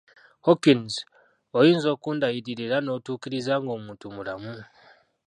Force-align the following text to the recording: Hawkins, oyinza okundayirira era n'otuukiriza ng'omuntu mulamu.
Hawkins, 0.45 0.93
oyinza 1.59 1.87
okundayirira 1.95 2.63
era 2.67 2.77
n'otuukiriza 2.81 3.53
ng'omuntu 3.63 4.05
mulamu. 4.15 4.53